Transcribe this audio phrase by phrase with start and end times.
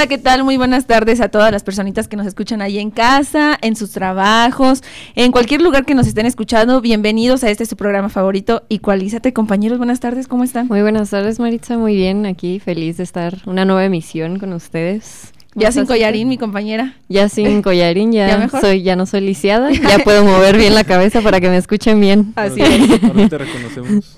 [0.00, 0.44] Hola, ¿qué tal?
[0.44, 3.90] Muy buenas tardes a todas las personitas que nos escuchan ahí en casa, en sus
[3.90, 4.82] trabajos,
[5.14, 6.80] en cualquier lugar que nos estén escuchando.
[6.80, 9.76] Bienvenidos a este su programa favorito, Igualízate, compañeros.
[9.76, 10.68] Buenas tardes, ¿cómo están?
[10.68, 11.76] Muy buenas tardes, Maritza.
[11.76, 15.34] Muy bien, aquí feliz de estar una nueva emisión con ustedes.
[15.54, 16.94] Ya sin collarín, mi compañera.
[17.10, 21.20] Ya sin collarín, ya, soy, ya no soy lisiada, ya puedo mover bien la cabeza
[21.20, 22.32] para que me escuchen bien.
[22.36, 23.04] Así es.
[23.04, 24.16] Ahora te reconocemos.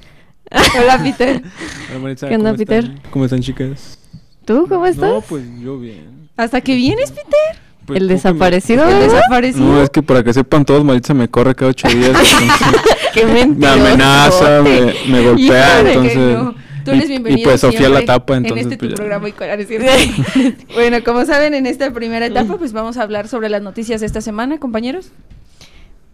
[0.81, 1.43] Hola, Peter.
[1.91, 2.85] Hola, Maritza, ¿Qué onda, ¿cómo Peter?
[2.85, 3.11] están?
[3.11, 3.99] ¿Cómo están, chicas?
[4.45, 5.11] ¿Tú cómo estás?
[5.11, 6.29] No, pues yo bien.
[6.37, 7.63] ¿Hasta que vienes, Peter?
[7.87, 8.89] Pues, ¿El me- desaparecido?
[8.89, 9.65] El desaparecido.
[9.67, 12.11] No, es que para que sepan todos, Maritza me corre cada ocho días.
[13.15, 13.75] Qué me mentiroso.
[13.75, 16.17] amenaza, me, me golpea, entonces...
[16.17, 16.55] no.
[16.85, 18.67] Tú y- eres bienvenido Y pues Sofía la tapa, entonces...
[18.67, 19.33] En este pues, tu programa y
[20.75, 24.07] bueno, como saben, en esta primera etapa, pues vamos a hablar sobre las noticias de
[24.07, 25.13] esta semana, compañeros.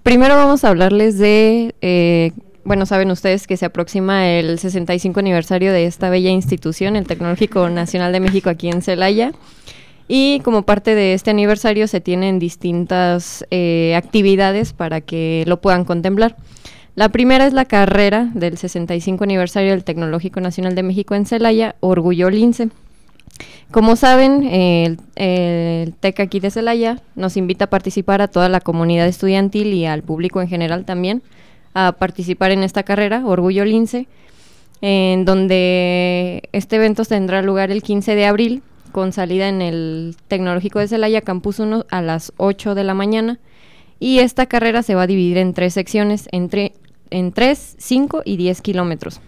[0.03, 2.33] Primero vamos a hablarles de, eh,
[2.69, 7.71] bueno, saben ustedes que se aproxima el 65 aniversario de esta bella institución, el Tecnológico
[7.71, 9.33] Nacional de México aquí en Celaya.
[10.07, 15.87] Y como parte de este aniversario se tienen distintas eh, actividades para que lo puedan
[15.87, 16.37] contemplar.
[16.95, 21.75] La primera es la carrera del 65 aniversario del Tecnológico Nacional de México en Celaya,
[21.81, 22.69] Orgullo Lince.
[23.71, 28.61] Como saben, el, el TEC aquí de Celaya nos invita a participar a toda la
[28.61, 31.23] comunidad estudiantil y al público en general también
[31.75, 34.07] a participar en esta carrera, Orgullo Lince,
[34.81, 40.79] en donde este evento tendrá lugar el 15 de abril con salida en el Tecnológico
[40.79, 43.39] de Celaya, Campus 1, a las 8 de la mañana.
[44.01, 46.73] Y esta carrera se va a dividir en tres secciones, entre,
[47.11, 49.21] en 3, 5 y 10 kilómetros.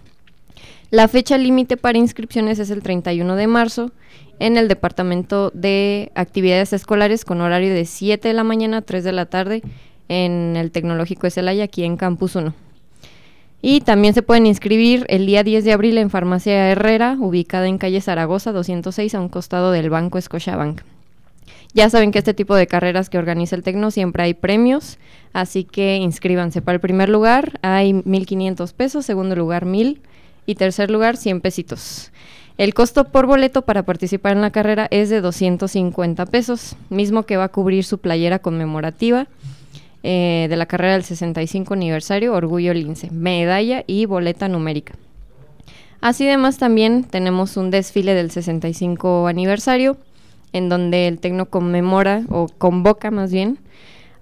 [0.91, 3.93] La fecha límite para inscripciones es el 31 de marzo
[4.41, 9.05] en el Departamento de Actividades Escolares con horario de 7 de la mañana a 3
[9.05, 9.63] de la tarde
[10.11, 12.53] en el Tecnológico de Celaya, aquí en Campus 1.
[13.63, 17.79] Y también se pueden inscribir el día 10 de abril en Farmacia Herrera, ubicada en
[17.79, 20.81] calle Zaragoza 206, a un costado del Banco Scotiabank.
[21.75, 24.99] Ya saben que este tipo de carreras que organiza el Tecno siempre hay premios,
[25.33, 26.61] así que inscríbanse.
[26.61, 30.01] Para el primer lugar hay 1.500 pesos, segundo lugar 1.000
[30.45, 32.11] y tercer lugar 100 pesitos.
[32.59, 37.37] El costo por boleto para participar en la carrera es de 250 pesos, mismo que
[37.37, 39.29] va a cubrir su playera conmemorativa
[40.03, 44.95] eh, de la carrera del 65 aniversario Orgullo Lince, medalla y boleta numérica.
[46.01, 49.99] Así demás también tenemos un desfile del 65 aniversario
[50.53, 53.59] en donde el Tecno conmemora o convoca más bien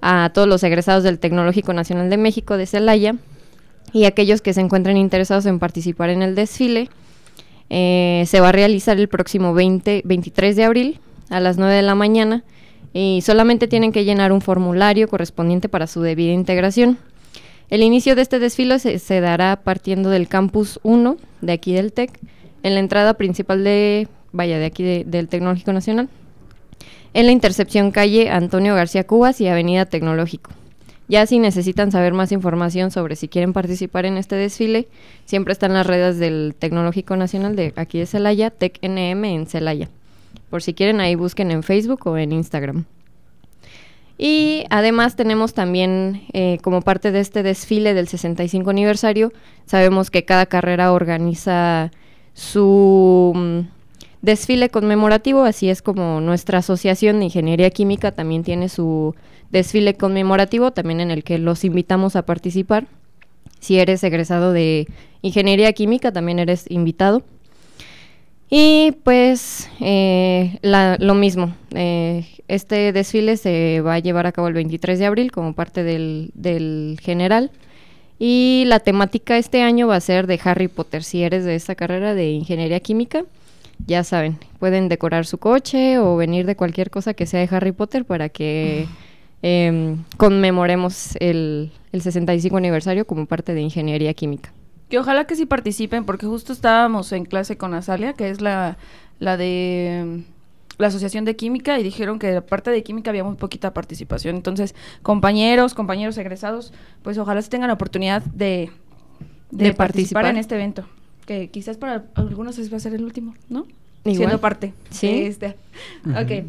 [0.00, 3.14] a todos los egresados del Tecnológico Nacional de México de Celaya
[3.92, 6.88] y aquellos que se encuentren interesados en participar en el desfile.
[7.70, 11.00] eh, se va a realizar el próximo 20, 23 de abril
[11.30, 12.42] a las 9 de la mañana
[12.92, 16.98] y solamente tienen que llenar un formulario correspondiente para su debida integración.
[17.70, 22.18] El inicio de este desfile se, dará partiendo del campus 1 de aquí del TEC,
[22.62, 26.08] en la entrada principal de, vaya, de aquí de- del Tecnológico Nacional,
[27.14, 30.50] en la intercepción calle Antonio García Cubas y Avenida Tecnológico.
[31.08, 34.88] Ya si necesitan saber más información sobre si quieren participar en este desfile,
[35.24, 39.88] siempre están las redes del Tecnológico Nacional de aquí de Celaya, TecNM en Celaya.
[40.50, 42.84] Por si quieren ahí busquen en Facebook o en Instagram.
[44.18, 49.32] Y además tenemos también, eh, como parte de este desfile del 65 aniversario,
[49.64, 51.92] sabemos que cada carrera organiza
[52.34, 53.60] su mm,
[54.22, 59.14] desfile conmemorativo, así es como nuestra asociación de ingeniería química también tiene su
[59.50, 62.88] desfile conmemorativo, también en el que los invitamos a participar.
[63.60, 64.88] Si eres egresado de
[65.22, 67.22] ingeniería química, también eres invitado.
[68.50, 74.48] Y pues eh, la- lo mismo, eh, este desfile se va a llevar a cabo
[74.48, 77.50] el 23 de abril como parte del, general.
[78.18, 81.04] Y la temática este año va a ser de Harry Potter.
[81.04, 83.24] Si eres de esta carrera de ingeniería química,
[83.86, 87.70] ya saben, pueden decorar su coche o venir de cualquier cosa que sea de Harry
[87.72, 88.86] Potter para que
[89.42, 94.52] em, conmemoremos el, el 65 aniversario como parte de ingeniería química.
[94.88, 98.78] Que ojalá que sí participen, porque justo estábamos en clase con Azalia, que es la,
[99.18, 100.22] la de
[100.78, 104.36] la Asociación de Química, y dijeron que aparte de química había muy poquita participación.
[104.36, 108.70] Entonces, compañeros, compañeros egresados, pues ojalá se tengan la oportunidad de,
[109.50, 110.26] de, De participar, participar.
[110.26, 110.84] en este evento.
[111.26, 113.66] Que quizás para algunos es- va a ser el último, ¿no?
[114.04, 114.16] Igual.
[114.16, 114.72] Siendo parte.
[114.90, 115.08] Sí.
[115.08, 115.56] de este.
[116.06, 116.46] Ok.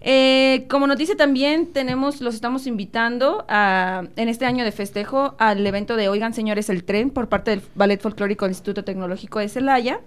[0.00, 5.66] Eh, como dice también, tenemos, los estamos invitando a, en este año de festejo al
[5.66, 9.48] evento de Oigan Señores el Tren por parte del Ballet Folclórico del Instituto Tecnológico de
[9.48, 10.00] Celaya.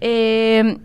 [0.00, 0.78] Eh,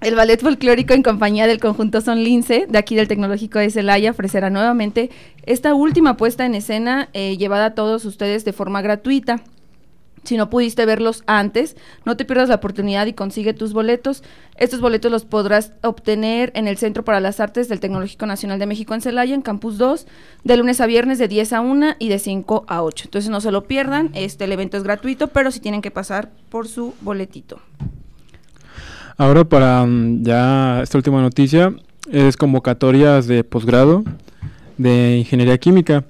[0.00, 4.10] el Ballet Folclórico en compañía del conjunto Son Lince, de aquí del Tecnológico de Celaya,
[4.10, 5.10] ofrecerá nuevamente
[5.44, 9.42] esta última puesta en escena eh, llevada a todos ustedes de forma gratuita.
[10.26, 14.24] Si no pudiste verlos antes, no te pierdas la oportunidad y consigue tus boletos.
[14.56, 18.66] Estos boletos los podrás obtener en el Centro para las Artes del Tecnológico Nacional de
[18.66, 20.08] México en Celaya, en Campus 2,
[20.42, 23.04] de lunes a viernes de 10 a 1 y de 5 a 8.
[23.04, 26.30] Entonces no se lo pierdan, este, el evento es gratuito, pero si tienen que pasar
[26.50, 27.60] por su boletito.
[29.16, 31.72] Ahora para mm, ya esta última noticia
[32.10, 34.02] es convocatorias de posgrado
[34.76, 36.04] de Ingeniería Química.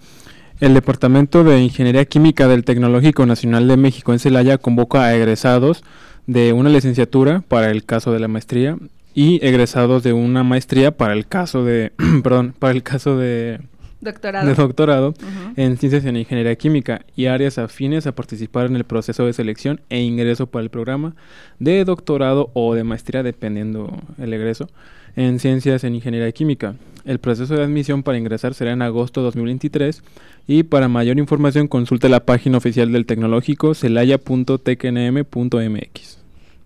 [0.58, 5.84] El Departamento de Ingeniería Química del Tecnológico Nacional de México en Celaya convoca a egresados
[6.26, 8.78] de una licenciatura para el caso de la maestría
[9.14, 11.92] y egresados de una maestría para el caso de
[12.22, 13.60] perdón, para el caso de
[14.00, 14.46] Doctorado.
[14.46, 15.52] de doctorado Ujú.
[15.56, 19.80] en Ciencias en Ingeniería Química y áreas afines a participar en el proceso de selección
[19.90, 21.14] e ingreso para el programa
[21.58, 24.68] de doctorado o de maestría, dependiendo el egreso,
[25.16, 26.74] en Ciencias en Ingeniería Química.
[27.04, 30.02] El proceso de admisión para ingresar será en agosto de 2023
[30.46, 36.16] y para mayor información consulte la página oficial del tecnológico celaya.tecnm.mx.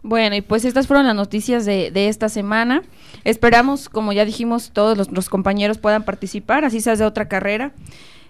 [0.03, 2.83] Bueno, y pues estas fueron las noticias de, de esta semana.
[3.25, 7.73] Esperamos, como ya dijimos, todos los, los compañeros puedan participar, así seas de otra carrera.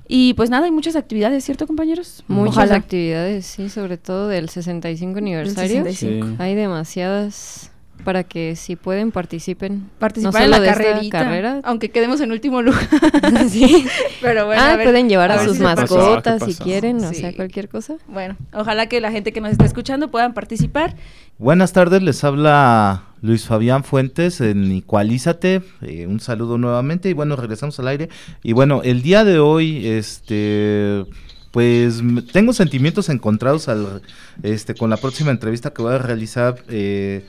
[0.09, 2.25] Y pues nada, hay muchas actividades, ¿cierto, compañeros?
[2.27, 2.75] Muchas Ojalá.
[2.75, 5.85] actividades, sí, sobre todo del 65 aniversario.
[5.85, 6.27] 65.
[6.27, 6.35] Sí.
[6.41, 7.70] Hay demasiadas
[8.01, 9.89] para que si pueden participen.
[9.99, 11.61] Participar no en la carrerita, carrera.
[11.65, 12.81] aunque quedemos en último lugar.
[13.49, 13.87] Sí.
[14.21, 17.13] Pero bueno, ah, a ver, pueden llevar a sus si mascotas ¿Qué si quieren, o
[17.13, 17.97] sea, cualquier cosa.
[18.07, 20.97] Bueno, ojalá que la gente que nos está escuchando puedan participar.
[21.39, 25.63] Buenas tardes, les habla Luis Fabián Fuentes en Igualízate.
[25.83, 28.09] eh, un saludo nuevamente y bueno, regresamos al aire.
[28.43, 31.05] Y bueno, el día de hoy, este,
[31.51, 34.03] pues tengo sentimientos encontrados al,
[34.43, 36.57] este, con la próxima entrevista que voy a realizar.
[36.69, 37.25] eh,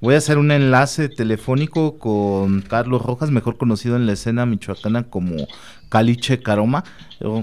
[0.00, 5.04] voy a hacer un enlace telefónico con Carlos Rojas, mejor conocido en la escena michoacana
[5.04, 5.46] como
[5.88, 6.84] Caliche Caroma.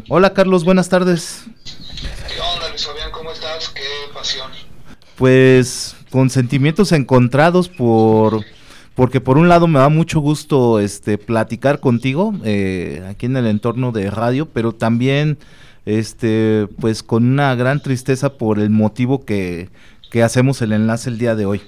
[0.10, 1.46] Hola Carlos, buenas tardes.
[1.64, 3.12] ¿Qué onda, Luis Fabián?
[3.12, 3.70] ¿Cómo estás?
[3.70, 3.82] Qué
[4.14, 4.52] pasión.
[5.16, 8.42] Pues con sentimientos encontrados por
[8.96, 13.48] porque por un lado me da mucho gusto este platicar contigo eh, aquí en el
[13.48, 15.40] entorno de radio, pero también
[15.86, 19.70] este pues con una gran tristeza por el motivo que,
[20.12, 21.62] que hacemos el enlace el día de hoy.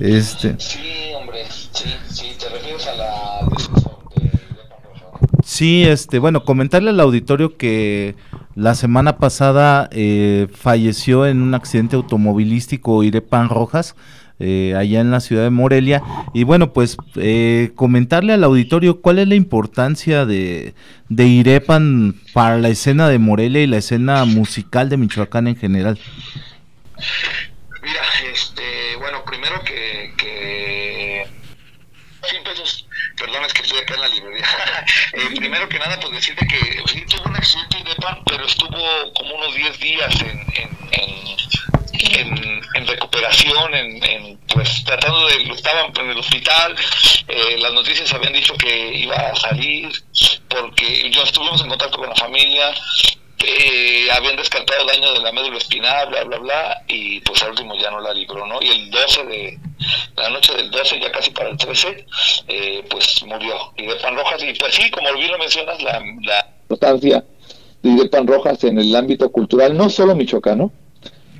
[0.00, 0.78] Este Sí,
[1.18, 3.48] hombre, sí, sí, te refieres a la.
[5.44, 8.14] Sí, este, bueno, comentarle al auditorio que
[8.54, 13.96] la semana pasada eh, falleció en un accidente automovilístico Irepan Rojas,
[14.40, 16.02] eh, allá en la ciudad de Morelia.
[16.32, 20.74] Y bueno, pues eh, comentarle al auditorio cuál es la importancia de,
[21.08, 25.98] de Irepan para la escena de Morelia y la escena musical de Michoacán en general.
[28.38, 31.26] Este, bueno, primero que, que
[32.28, 32.86] 100 pesos,
[33.16, 34.46] perdón, es que estoy acá en la librería.
[35.14, 39.12] Eh, primero que nada, pues decirte que sí tuvo un accidente de pan, pero estuvo
[39.14, 45.90] como unos 10 días en, en, en, en- en recuperación, en, pues tratando de, estaban
[45.98, 46.76] en el hospital,
[47.26, 49.90] eh, las noticias habían dicho que iba a salir,
[50.48, 52.72] porque yo estuvimos en contacto con la familia,
[53.46, 57.50] eh, habían descartado el daño de la médula espinal, bla, bla, bla, y pues al
[57.50, 58.60] último ya no la libró, ¿no?
[58.60, 59.58] Y el 12 de,
[60.16, 62.06] la noche del 12, ya casi para el 13,
[62.48, 63.54] eh, pues murió.
[64.02, 66.02] Pan Rojas, y pues sí, como bien lo mencionas, la,
[66.62, 67.24] importancia
[67.82, 70.72] de Pan Rojas en el ámbito cultural, no solo michoacano,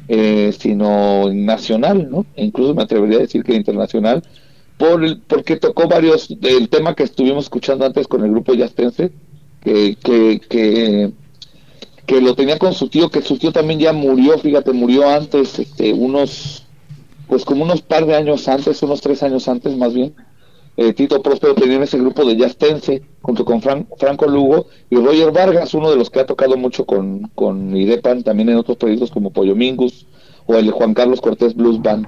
[0.07, 2.27] eh, sino nacional, ¿no?
[2.37, 4.23] Incluso me atrevería a decir que internacional,
[4.77, 9.11] por el, porque tocó varios, del tema que estuvimos escuchando antes con el grupo Yastense,
[9.63, 11.11] que, que, que
[12.09, 15.59] que lo tenía con su tío, que su tío también ya murió, fíjate, murió antes,
[15.59, 16.67] este, unos,
[17.29, 20.15] pues como unos par de años antes, unos tres años antes más bien.
[20.79, 24.97] Eh, Tito Próspero tenía en ese grupo de Yastense, junto con Fran- Franco Lugo y
[24.97, 28.79] Roger Vargas, uno de los que ha tocado mucho con, con Idepan, también en otros
[28.79, 30.07] proyectos como Pollo Mingus
[30.47, 32.07] o el Juan Carlos Cortés Blues Band.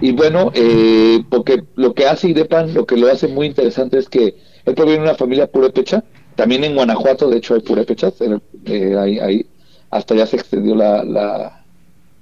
[0.00, 4.08] Y bueno, eh, porque lo que hace Idepan, lo que lo hace muy interesante es
[4.08, 4.34] que
[4.64, 6.02] él proviene de una familia purépecha,
[6.34, 9.46] también en Guanajuato, de hecho, hay purépechas, en eh, ahí, ahí
[9.90, 11.64] hasta ya se extendió la, la,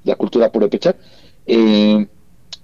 [0.04, 0.96] la cultura purépecha.
[1.46, 2.06] Eh,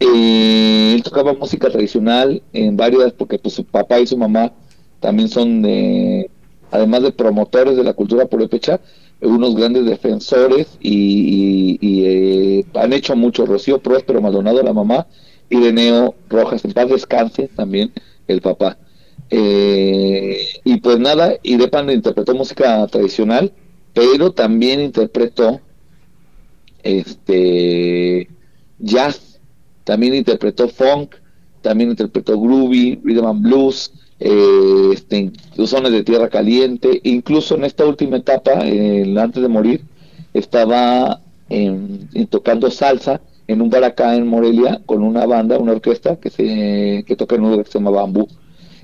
[0.00, 4.52] eh, él tocaba música tradicional en varias, porque pues su papá y su mamá
[5.00, 6.30] también son de,
[6.70, 8.80] además de promotores de la cultura purépecha,
[9.22, 13.44] unos grandes defensores y, y- eh, han hecho mucho.
[13.46, 15.06] Rocío Próspero Maldonado, la mamá,
[15.50, 17.92] y Reneo Rojas, en paz descanse también
[18.28, 18.78] el papá.
[19.30, 23.52] Eh, y pues nada, Idepan interpretó música tradicional,
[23.94, 25.60] pero también interpretó
[26.82, 28.28] este
[28.78, 29.40] jazz,
[29.84, 31.16] también interpretó funk,
[31.62, 35.32] también interpretó groovy, rhythm and blues, eh, este,
[35.66, 39.82] sones de tierra caliente, incluso en esta última etapa, antes de morir,
[40.32, 41.20] estaba
[42.30, 47.04] tocando salsa en un bar acá en Morelia con una banda, una orquesta que se
[47.04, 48.28] que toca en un lugar que se llama Bambú.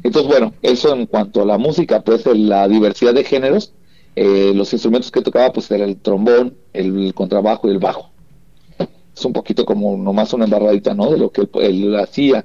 [0.03, 3.73] Entonces, bueno, eso en cuanto a la música, pues la diversidad de géneros,
[4.17, 8.11] eh, los instrumentos que tocaba, pues era el trombón, el, contrabajo y el bajo.
[9.15, 11.11] Es un poquito como nomás una embarradita, ¿no?
[11.11, 12.45] De lo que él, hacía.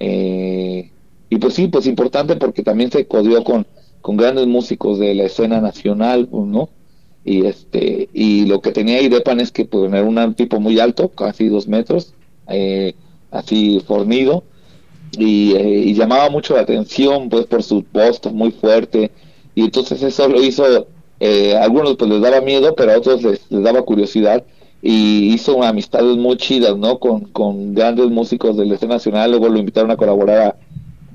[0.00, 0.90] Eh,
[1.30, 3.66] y pues sí, pues importante porque también se codió con,
[4.00, 6.68] con grandes músicos de la escena nacional, pues, ¿no?
[7.24, 11.08] y este y lo que tenía Idepan es que pues, era un tipo muy alto
[11.08, 12.14] casi dos metros
[12.48, 12.94] eh,
[13.30, 14.44] así fornido
[15.12, 19.10] y, eh, y, llamaba mucho la atención pues por su voz muy fuerte
[19.54, 20.86] y entonces eso lo hizo
[21.24, 24.44] eh, a algunos pues les daba miedo pero a otros les, daba curiosidad
[24.82, 29.48] y hizo amistades muy chidas no con, con grandes músicos de la escena nacional luego
[29.48, 30.56] lo invitaron a colaborar a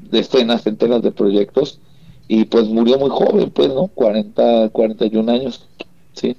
[0.10, 1.82] decenas centenas de proyectos
[2.30, 5.68] y pues murió muy joven pues no 40 41 años
[6.14, 6.36] Sí.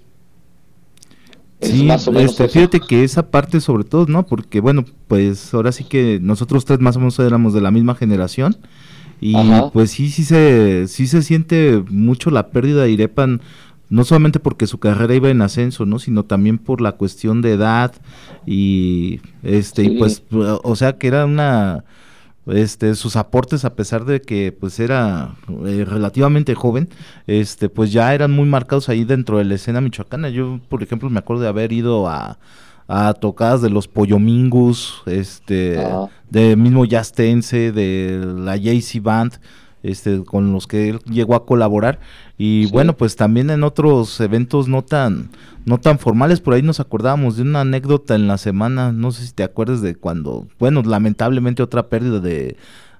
[1.60, 4.26] sí, este, fíjate que esa parte sobre todo, ¿no?
[4.26, 7.94] Porque bueno, pues ahora sí que nosotros tres más o menos éramos de la misma
[7.94, 8.56] generación
[9.20, 9.34] y
[9.72, 13.40] pues sí, sí se, sí se siente mucho la pérdida de Irepan,
[13.88, 15.98] no solamente porque su carrera iba en ascenso, ¿no?
[15.98, 17.94] Sino también por la cuestión de edad
[18.46, 21.84] y este, y pues, o sea que era una
[22.46, 25.34] este sus aportes a pesar de que pues era
[25.66, 26.88] eh, relativamente joven
[27.26, 30.30] este pues ya eran muy marcados ahí dentro de la escena michoacana.
[30.30, 32.38] Yo por ejemplo me acuerdo de haber ido a,
[32.88, 35.78] a tocadas de los Pollomingus este
[36.30, 39.34] de mismo Yastense de la JC Band
[39.82, 42.00] este con los que él llegó a colaborar.
[42.36, 45.30] Y bueno pues también en otros eventos no tan
[45.68, 46.40] no tan formales.
[46.40, 49.82] Por ahí nos acordábamos de una anécdota en la semana, no sé si te acuerdas
[49.82, 52.56] de cuando, bueno, lamentablemente otra pérdida de,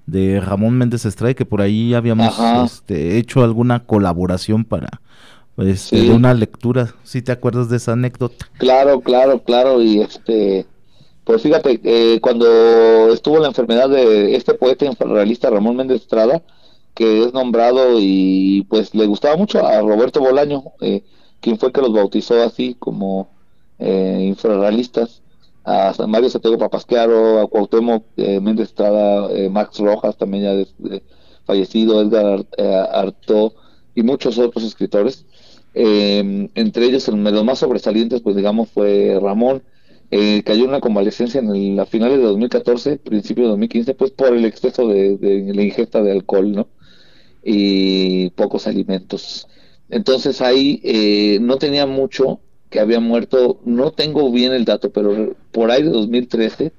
[0.07, 5.01] de Ramón Méndez Estrada, que por ahí habíamos este, hecho alguna colaboración para
[5.59, 6.95] este, una lectura.
[7.03, 8.47] ¿Sí te acuerdas de esa anécdota?
[8.59, 9.83] Claro, claro, claro.
[9.83, 10.67] Y este,
[11.25, 16.43] pues fíjate, eh, cuando estuvo la enfermedad de este poeta infrarrealista Ramón Méndez Estrada,
[16.95, 20.65] que es nombrado y pues le gustaba mucho a Roberto Bolaño.
[20.81, 21.03] Eh,
[21.41, 23.29] quien fue que los bautizó así como
[23.79, 25.23] eh, infrarrealistas,
[25.69, 31.01] a San Mario Santiago Papasquearo, a Cuauhtémoc eh, Méndez Estrada, eh, Max Rojas también ya
[31.45, 33.55] fallecido, Edgar eh, Artó
[33.95, 35.27] y muchos otros escritores.
[36.55, 39.63] Entre ellos, el los más sobresalientes, pues digamos, fue Ramón.
[40.45, 44.35] cayó en una convalescencia en el, la finales de 2014, principio de 2015, pues por
[44.35, 46.69] el exceso de, de la ingesta de alcohol, ¿no?
[47.43, 49.49] Y pocos alimentos.
[49.89, 55.35] Entonces ahí eh, no tenía mucho que había muerto, no tengo bien el dato, pero
[55.53, 56.73] por ahí de 2013,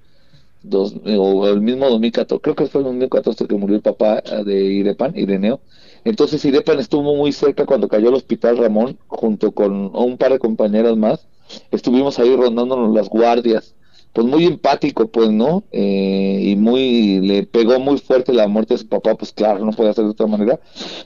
[0.64, 4.44] dos, o el mismo 2014, creo que fue el 2014 que murió el papá eh,
[4.46, 5.62] de Irepan, Ireneo.
[6.04, 10.40] Entonces Irepan estuvo muy cerca cuando cayó al hospital Ramón, junto con un par de
[10.40, 11.28] compañeras más.
[11.72, 13.76] Estuvimos ahí rondándonos las guardias.
[14.14, 15.64] Pues muy empático, pues, ¿no?
[15.72, 19.72] Eh, y muy, le pegó muy fuerte la muerte de su papá, pues claro, no
[19.72, 20.60] podía ser de otra manera.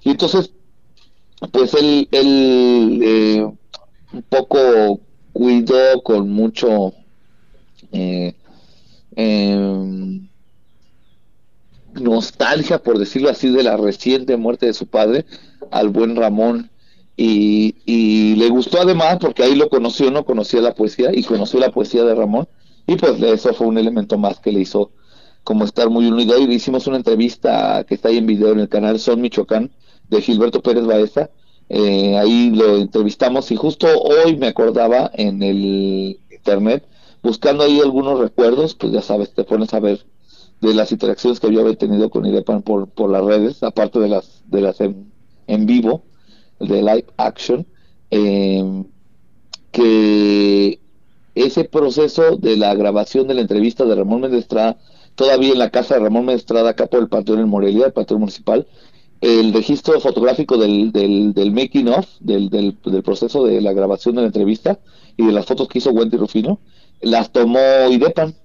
[0.04, 0.54] Y entonces
[1.52, 3.44] pues él, él eh,
[4.14, 5.02] un poco
[5.34, 6.94] cuidó con mucho
[7.92, 8.34] eh,
[9.16, 10.28] em,
[11.96, 15.26] nostalgia, por decirlo así, de la reciente muerte de su padre,
[15.72, 16.70] al buen Ramón.
[17.16, 21.60] Y, y, le gustó además porque ahí lo conoció, no conocía la poesía y conoció
[21.60, 22.48] la poesía de Ramón.
[22.88, 24.92] Y pues eso fue un elemento más que le hizo
[25.44, 26.38] como estar muy unido.
[26.38, 29.72] Y hicimos una entrevista que está ahí en video en el canal Son Michoacán
[30.10, 31.30] de Gilberto Pérez Baeza.
[31.70, 36.86] Eh, ahí lo entrevistamos y justo hoy me acordaba en el internet,
[37.22, 40.06] buscando ahí algunos recuerdos, pues ya sabes, te pones a ver
[40.64, 44.08] de las interacciones que yo había tenido con Irepan por, por las redes, aparte de
[44.08, 46.04] las, de las en, vivo,
[46.60, 47.68] de live action,
[48.10, 48.86] em,
[49.72, 50.80] que
[51.36, 54.48] ese proceso de la grabación de la entrevista de Ramón Méndez
[55.16, 58.22] todavía en la casa de Ramón Méndez acá por el Panteón en Morelia, el Panteón
[58.22, 58.66] Municipal,
[59.20, 64.28] el registro fotográfico del, del, making of, del, del, proceso de la grabación de la
[64.28, 64.80] entrevista
[65.18, 66.60] y de las fotos que hizo Wendy Rufino,
[67.02, 68.36] las tomó Idepan,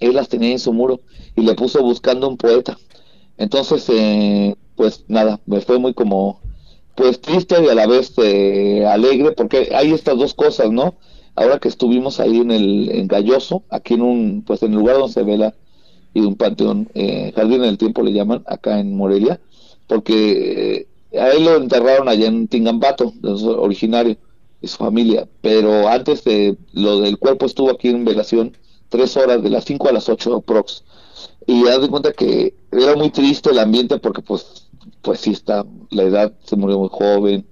[0.00, 1.00] él las tenía en su muro
[1.36, 2.78] y le puso buscando un poeta.
[3.36, 6.40] Entonces, eh, pues nada, me fue muy como,
[6.94, 10.96] pues triste y a la vez eh, alegre, porque hay estas dos cosas, ¿no?
[11.36, 14.98] Ahora que estuvimos ahí en el en Galloso, aquí en un, pues en el lugar
[14.98, 15.54] donde se vela
[16.14, 19.40] y un panteón, eh, Jardín del Tiempo le llaman, acá en Morelia,
[19.86, 24.16] porque eh, a él lo enterraron allá en Tingambato, originario
[24.60, 28.56] de su familia, pero antes de lo del cuerpo estuvo aquí en velación
[28.88, 30.84] tres horas, de las cinco a las ocho prox.
[31.46, 34.68] Y haz de cuenta que era muy triste el ambiente porque pues,
[35.02, 37.46] pues sí está, la edad se murió muy joven,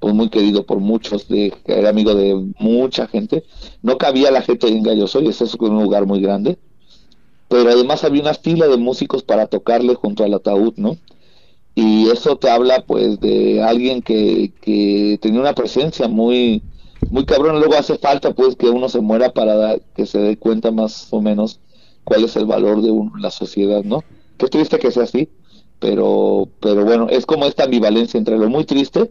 [0.00, 3.44] pues muy querido por muchos, de, era amigo de mucha gente.
[3.82, 6.58] No cabía la gente en Galloso y ese es un lugar muy grande.
[7.48, 10.98] Pero además había una fila de músicos para tocarle junto al ataúd, ¿no?
[11.78, 16.60] y eso te habla pues de alguien que, que tenía una presencia muy
[17.10, 17.58] muy cabrón.
[17.58, 21.20] Luego hace falta pues que uno se muera para que se dé cuenta más o
[21.20, 21.60] menos
[22.04, 24.02] cuál es el valor de uno en la sociedad no
[24.38, 25.28] qué triste que sea así
[25.78, 29.10] pero pero bueno es como esta ambivalencia entre lo muy triste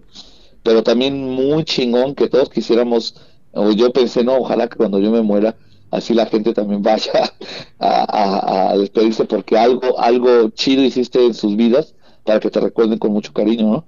[0.63, 3.15] pero también muy chingón que todos quisiéramos
[3.51, 5.55] o yo pensé no ojalá que cuando yo me muera
[5.91, 7.31] así la gente también vaya
[7.77, 11.93] a, a despedirse porque algo algo chido hiciste en sus vidas
[12.27, 13.85] para que te recuerden con mucho cariño, ¿no?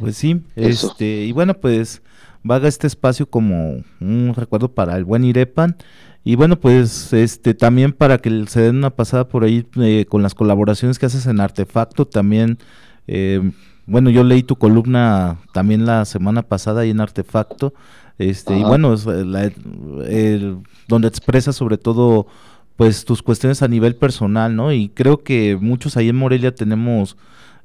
[0.00, 2.02] Pues sí, este, y bueno, pues
[2.44, 5.76] vaga este espacio como un recuerdo para el buen Irepan.
[6.22, 10.22] Y bueno, pues este también para que se den una pasada por ahí eh, con
[10.22, 12.58] las colaboraciones que haces en Artefacto, también,
[13.06, 13.50] eh,
[13.86, 17.74] bueno, yo leí tu columna también la semana pasada ahí en Artefacto,
[18.18, 19.04] este, y bueno, es
[20.88, 22.26] donde expresas sobre todo
[22.76, 24.72] pues tus cuestiones a nivel personal, ¿no?
[24.72, 27.16] Y creo que muchos ahí en Morelia tenemos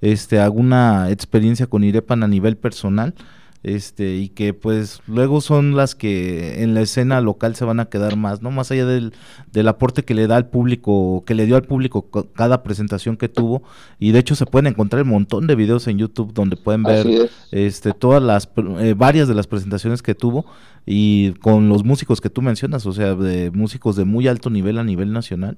[0.01, 3.13] este alguna experiencia con Irepan a nivel personal
[3.61, 7.85] este y que pues luego son las que en la escena local se van a
[7.85, 9.13] quedar más no más allá del,
[9.51, 13.27] del aporte que le da al público que le dio al público cada presentación que
[13.27, 13.63] tuvo.
[13.99, 17.29] Y de hecho se pueden encontrar un montón de videos en YouTube donde pueden ver
[17.51, 18.49] este todas las
[18.79, 20.45] eh, varias de las presentaciones que tuvo
[20.85, 24.77] y con los músicos que tú mencionas o sea de músicos de muy alto nivel
[24.77, 25.57] a nivel nacional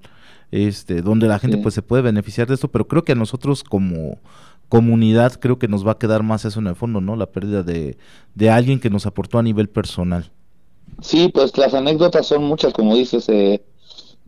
[0.52, 2.70] este donde la gente pues se puede beneficiar de esto.
[2.70, 4.20] Pero creo que a nosotros como
[4.72, 7.18] comunidad creo que nos va a quedar más eso en el fondo, ¿no?
[7.18, 7.98] La pérdida de,
[8.36, 10.32] de alguien que nos aportó a nivel personal.
[11.02, 13.28] Sí, pues las anécdotas son muchas, como dices.
[13.28, 13.62] Eh,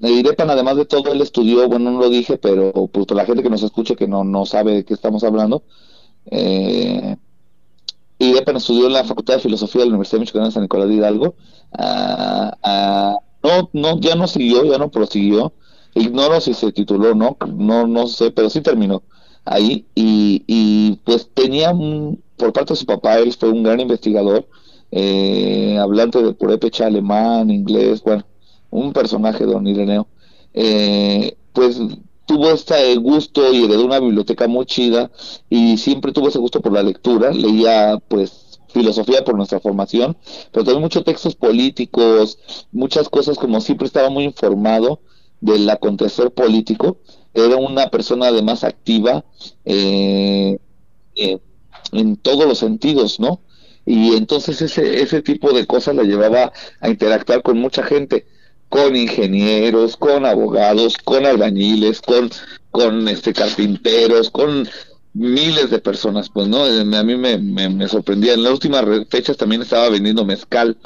[0.01, 3.49] Irepan, además de todo, él estudió, bueno, no lo dije, pero pues la gente que
[3.49, 5.63] nos escuche que no, no sabe de qué estamos hablando,
[6.25, 7.15] eh,
[8.19, 10.89] Irepan estudió en la Facultad de Filosofía de la Universidad de Michoacán de San Nicolás
[10.89, 11.35] de Hidalgo.
[11.71, 15.53] Ah, ah, no, no, ya no siguió, ya no prosiguió.
[15.95, 19.03] Ignoro si se tituló, no, no, no sé, pero sí terminó
[19.45, 21.73] ahí y, y pues tenía
[22.37, 24.47] por parte de su papá, él fue un gran investigador,
[24.91, 28.25] eh, hablante de purépecha alemán, inglés, bueno,
[28.69, 30.07] un personaje don Ireneo,
[30.53, 31.79] eh, pues
[32.25, 35.11] tuvo este gusto y heredó una biblioteca muy chida
[35.49, 40.17] y siempre tuvo ese gusto por la lectura, leía pues filosofía por nuestra formación,
[40.51, 42.39] pero también muchos textos políticos,
[42.71, 44.99] muchas cosas como siempre estaba muy informado
[45.41, 46.97] del acontecer político
[47.33, 49.25] era una persona además activa
[49.65, 50.59] eh,
[51.15, 51.39] eh,
[51.91, 53.41] en todos los sentidos, ¿no?
[53.85, 58.25] Y entonces ese, ese tipo de cosas la llevaba a interactuar con mucha gente,
[58.69, 62.29] con ingenieros, con abogados, con albañiles, con,
[62.71, 64.67] con este carpinteros, con
[65.13, 66.65] miles de personas, pues, ¿no?
[66.65, 68.33] Eh, a mí me, me, sorprendía.
[68.33, 70.77] En las últimas fechas también estaba vendiendo mezcal,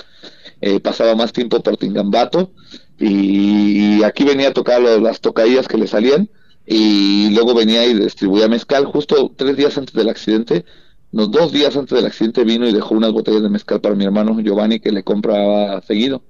[0.81, 2.51] pasaba más tiempo por Tingambato
[2.99, 6.29] y, aquí venía a tocar las tocadillas que le salían
[6.67, 8.85] y luego venía y distribuía mezcal.
[8.85, 10.65] Justo tres días antes del accidente
[11.11, 14.03] los dos días antes del accidente vino y dejó unas botellas de mezcal para mi
[14.03, 16.23] hermano Giovanni que le compraba seguido.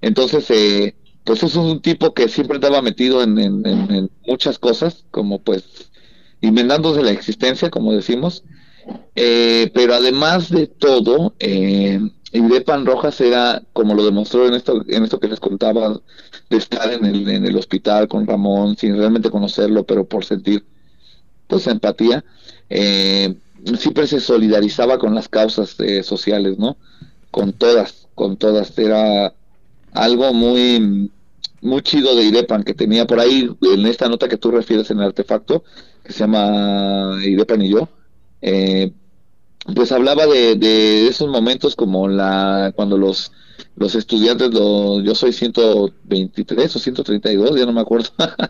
[0.00, 5.40] Entonces eh, pues es un tipo que siempre estaba metido en, en muchas cosas como
[5.42, 5.90] pues
[6.40, 8.44] inventándose la existencia como decimos.
[9.14, 12.00] Eh, pero además de todo, eh,
[12.64, 16.00] Pan Rojas era, como lo demostró en esto, en esto que les contaba,
[16.50, 20.64] de estar en el, en el hospital con Ramón, sin realmente conocerlo, pero por sentir
[21.46, 22.24] pues empatía,
[22.68, 23.34] eh,
[23.78, 26.76] siempre se solidarizaba con las causas eh, sociales, ¿no?
[27.30, 28.78] Con todas, con todas.
[28.78, 29.32] Era
[29.92, 31.10] algo muy,
[31.62, 34.98] muy chido de Irepan que tenía por ahí en esta nota que tú refieres en
[34.98, 35.64] el artefacto,
[36.04, 37.88] que se llama Irepan y yo
[38.42, 38.92] eh,
[39.74, 43.32] pues hablaba de, de, esos momentos como la cuando los
[43.78, 48.10] los estudiantes lo, yo soy 123 o 132 ya no me acuerdo.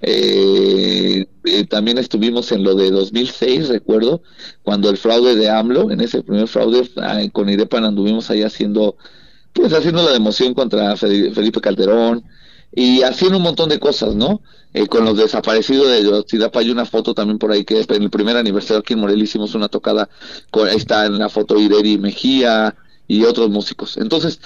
[0.00, 4.22] Eh, eh, también estuvimos en lo de 2006 recuerdo
[4.62, 6.88] cuando el fraude de AMLO en ese primer fraude
[7.32, 8.96] con IDEPAN anduvimos ahí haciendo
[9.52, 12.24] pues haciendo la democión contra Felipe Calderón
[12.72, 14.40] y haciendo un montón de cosas, ¿no?
[14.74, 18.10] Eh, con los desaparecidos de Yotzinapa hay una foto también por ahí que en el
[18.10, 20.08] primer aniversario aquí en Morelia hicimos una tocada,
[20.50, 22.76] con, ahí está en la foto Ireri Mejía
[23.06, 23.96] y otros músicos.
[23.96, 24.40] Entonces,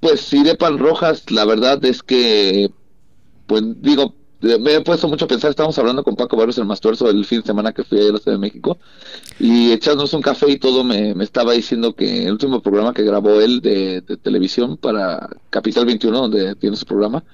[0.00, 2.70] pues Irepan Rojas, la verdad es que,
[3.46, 7.10] pues digo, me he puesto mucho a pensar, estábamos hablando con Paco Barrios el Mastuerzo
[7.10, 8.78] el fin de semana que fui a la Ciudad de México
[9.40, 13.40] y echándonos un café y todo me estaba diciendo que el último programa que grabó
[13.40, 17.24] él de, televisión para Capital 21, donde tiene su programa,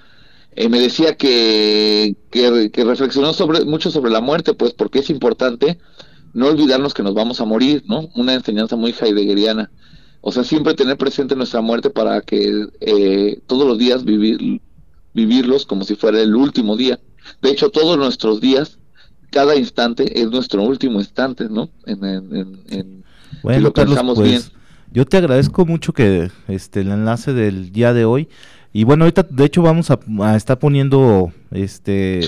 [0.56, 5.10] eh, me decía que, que, que, reflexionó sobre, mucho sobre la muerte, pues porque es
[5.10, 5.78] importante
[6.32, 8.08] no olvidarnos que nos vamos a morir, ¿no?
[8.14, 9.70] Una enseñanza muy heideggeriana.
[10.20, 14.60] O sea, siempre tener presente nuestra muerte para que eh, todos los días vivir,
[15.12, 16.98] vivirlos como si fuera el último día.
[17.42, 18.78] De hecho, todos nuestros días,
[19.30, 21.70] cada instante es nuestro último instante, ¿no?
[21.86, 23.04] En,
[23.42, 24.52] bueno, Carlos, pues,
[24.92, 28.28] yo te agradezco mucho que este el enlace del día de hoy
[28.74, 32.20] y bueno, ahorita de hecho vamos a, a estar poniendo este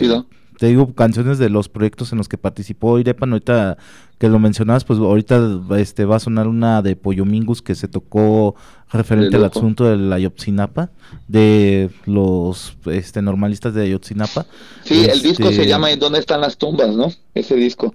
[0.59, 3.77] te digo canciones de los proyectos en los que participó Irepan, ahorita
[4.19, 7.89] que lo mencionabas, pues ahorita este va a sonar una de Pollo Mingus que se
[7.89, 8.55] tocó
[8.91, 10.91] referente al asunto de la Ayotzinapa,
[11.29, 14.47] de los este normalistas de Ayotzinapa.
[14.85, 17.13] Sí, el disco se este, llama ¿Dónde están las tumbas, no?
[17.35, 17.95] Ese disco.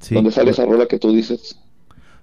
[0.00, 1.56] Sí, donde sale esa rola que tú dices.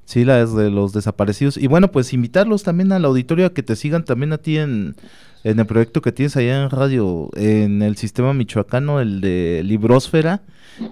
[0.05, 1.57] Sí, la es de los desaparecidos.
[1.57, 4.95] Y bueno, pues invitarlos también al auditorio a que te sigan también a ti en
[5.43, 10.41] en el proyecto que tienes allá en radio, en el sistema michoacano, el de Librosfera,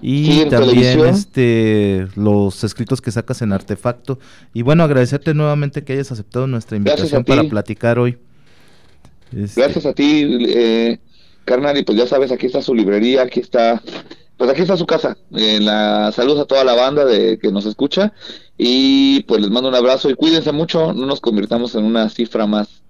[0.01, 4.19] y también este los escritos que sacas en Artefacto.
[4.53, 8.17] Y bueno, agradecerte nuevamente que hayas aceptado nuestra invitación para platicar hoy.
[9.35, 10.99] Este Gracias a ti, eh,
[11.45, 13.81] carnal, y pues ya sabes, aquí está su librería, aquí está,
[14.41, 15.15] pues aquí está su casa.
[15.29, 18.11] En la saludos a toda la banda de que nos escucha
[18.57, 22.47] y pues les mando un abrazo y cuídense mucho, no nos convirtamos en una cifra
[22.47, 22.81] más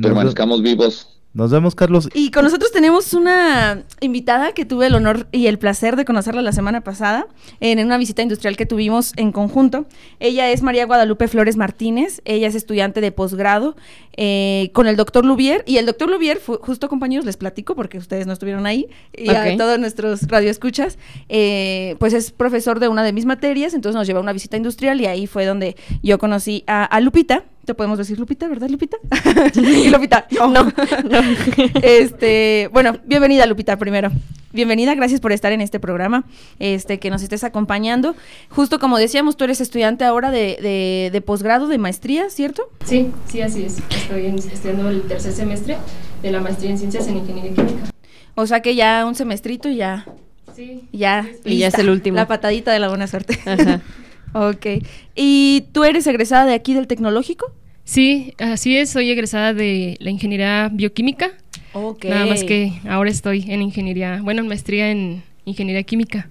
[0.00, 1.08] permanezcamos vivos.
[1.34, 2.08] Nos vemos, Carlos.
[2.14, 6.42] Y con nosotros tenemos una invitada que tuve el honor y el placer de conocerla
[6.42, 7.26] la semana pasada
[7.58, 9.86] en una visita industrial que tuvimos en conjunto.
[10.20, 12.22] Ella es María Guadalupe Flores Martínez.
[12.24, 13.74] Ella es estudiante de posgrado
[14.16, 15.64] eh, con el doctor Lubier.
[15.66, 19.56] Y el doctor Lubier, justo compañeros, les platico porque ustedes no estuvieron ahí, y a
[19.56, 23.74] todos nuestros radioescuchas, eh, pues es profesor de una de mis materias.
[23.74, 27.44] Entonces nos llevó a una visita industrial y ahí fue donde yo conocí a Lupita
[27.64, 28.96] te podemos decir Lupita, ¿verdad, Lupita?
[29.54, 30.48] y Lupita, no.
[30.48, 30.72] no.
[31.82, 34.10] Este, bueno, bienvenida, Lupita, primero.
[34.52, 36.24] Bienvenida, gracias por estar en este programa,
[36.60, 38.14] este, que nos estés acompañando.
[38.50, 42.70] Justo como decíamos, tú eres estudiante ahora de, de, posgrado, de maestría, ¿cierto?
[42.84, 43.78] Sí, sí, así es.
[43.90, 45.76] Estoy estudiando el tercer semestre
[46.22, 47.90] de la maestría en Ciencias en Ingeniería Química.
[48.36, 50.06] O sea que ya un semestrito y ya...
[50.54, 50.84] Sí.
[50.92, 52.14] Ya, y ya es el último.
[52.14, 53.36] La patadita de la buena suerte.
[53.44, 53.80] Ajá.
[54.34, 54.66] Ok.
[55.14, 57.52] ¿Y tú eres egresada de aquí del tecnológico?
[57.84, 58.90] Sí, así es.
[58.90, 61.32] Soy egresada de la ingeniería bioquímica.
[61.72, 62.04] Ok.
[62.04, 66.28] Nada más que ahora estoy en ingeniería, bueno, en maestría en ingeniería química.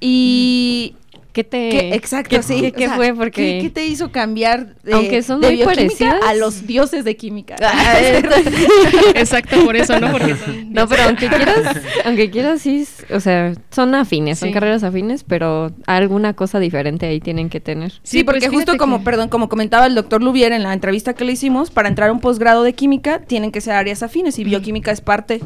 [0.00, 0.94] Y
[1.32, 3.14] ¿Qué te exacto, ¿qué, sí, ¿qué, fue?
[3.14, 7.56] Porque ¿qué, te hizo cambiar de, Aunque son muy parecidas a los dioses de química?
[7.62, 7.96] Ah,
[9.14, 10.10] exacto, por eso, ¿no?
[10.10, 10.34] Porque
[10.70, 15.70] No, pero aunque quieras, aunque quieras sí, o sea, son afines, son carreras afines, pero
[15.86, 17.92] alguna cosa diferente ahí tienen que tener.
[18.02, 21.24] Sí, porque pues justo como, perdón, como comentaba el doctor Lubier en la entrevista que
[21.24, 24.44] le hicimos, para entrar a un posgrado de química tienen que ser áreas afines y
[24.44, 25.40] bioquímica es parte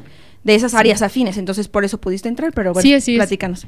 [0.44, 3.66] de esas áreas afines, entonces por eso pudiste entrar, pero bueno, sí, platícanos.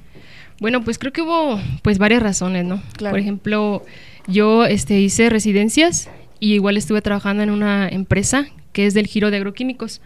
[0.60, 2.82] Bueno, pues creo que hubo pues varias razones, ¿no?
[2.98, 3.82] Por ejemplo,
[4.26, 6.08] yo este, hice residencias
[6.40, 10.00] y igual estuve trabajando en una empresa que es del giro de agroquímicos.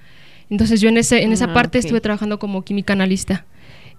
[0.51, 3.45] Entonces yo en, ese, en esa ah, parte estuve trabajando como química analista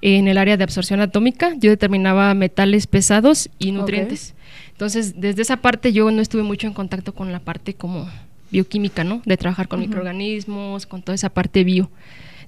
[0.01, 1.53] en el área de absorción atómica.
[1.57, 4.33] Yo determinaba metales pesados y nutrientes.
[4.71, 8.09] Entonces, desde esa parte yo no estuve mucho en contacto con la parte como
[8.51, 9.21] bioquímica, ¿no?
[9.25, 11.91] De trabajar con microorganismos, con toda esa parte bio.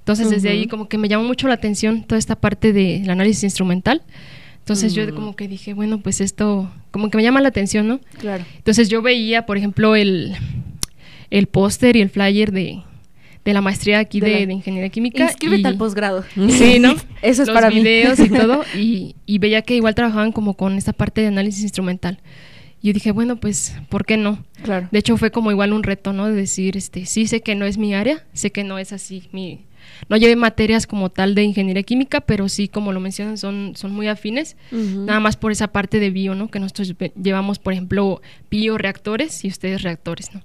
[0.02, 3.44] Entonces, desde ahí como que me llamó mucho la atención toda esta parte del análisis
[3.44, 4.02] instrumental.
[4.58, 8.00] Entonces yo como que dije, bueno, pues esto como que me llama la atención, ¿no?
[8.18, 8.44] Claro.
[8.56, 10.34] Entonces yo veía, por ejemplo, el,
[11.30, 12.82] el póster y el flyer de,
[13.44, 15.24] de la maestría aquí de, Ingeniería Química.
[15.24, 16.24] Inscríbete al posgrado.
[16.48, 16.94] Sí, ¿no?
[17.22, 18.64] Eso es para videos y todo.
[18.76, 22.18] Y, y, veía que igual trabajaban como con esta parte de análisis instrumental.
[22.80, 24.44] Y yo dije, bueno, pues, ¿por qué no?
[24.62, 24.88] Claro.
[24.90, 26.26] De hecho, fue como igual un reto, ¿no?
[26.26, 29.28] De decir, este, sí sé que no es mi área, sé que no es así
[29.32, 29.60] mi,
[30.08, 33.92] no llevé materias como tal de ingeniería química, pero sí, como lo mencionan, son, son
[33.92, 36.48] muy afines, nada más por esa parte de bio, ¿no?
[36.48, 40.42] Que nosotros llevamos, por ejemplo, bioreactores y ustedes reactores, ¿no?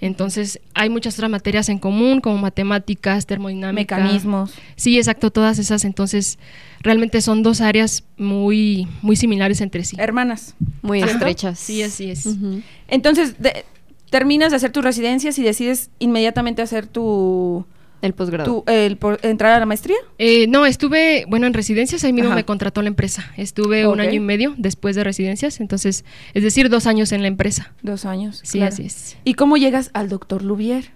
[0.00, 3.98] Entonces, hay muchas otras materias en común, como matemáticas, termodinámica.
[3.98, 4.54] Mecanismos.
[4.76, 5.84] Sí, exacto, todas esas.
[5.84, 6.38] Entonces,
[6.80, 9.96] realmente son dos áreas muy, muy similares entre sí.
[9.98, 10.54] Hermanas.
[10.80, 11.58] Muy estrechas.
[11.58, 12.26] Sí, así es.
[12.88, 13.34] Entonces,
[14.08, 17.66] terminas de hacer tus residencias y decides inmediatamente hacer tu
[18.02, 18.64] el posgrado.
[18.66, 19.96] el entrar a la maestría?
[20.18, 23.30] Eh, no, estuve, bueno, en residencias, ahí mismo me contrató la empresa.
[23.36, 27.28] Estuve un año y medio después de residencias, entonces, es decir, dos años en la
[27.28, 27.72] empresa.
[27.82, 28.40] Dos años.
[28.42, 29.16] Sí, así es.
[29.24, 30.90] ¿Y cómo llegas al doctor Lubier?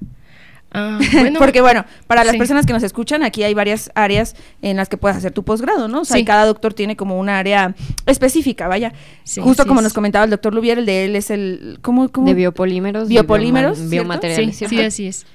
[0.77, 0.99] Ah,
[1.39, 4.97] Porque bueno, para las personas que nos escuchan, aquí hay varias áreas en las que
[4.97, 6.01] puedes hacer tu posgrado, ¿no?
[6.01, 8.93] O sea, cada doctor tiene como una área específica, vaya.
[9.41, 11.79] Justo como nos comentaba el doctor Lubier, el de él es el...
[11.81, 12.27] ¿cómo, cómo?
[12.27, 13.09] De biopolímeros.
[13.09, 13.89] Biopolímeros.
[13.89, 14.57] Biomateriales.
[14.57, 15.27] Sí, así es.